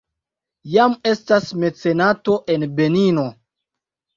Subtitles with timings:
[0.75, 3.29] Jam estas mecenato en Benino.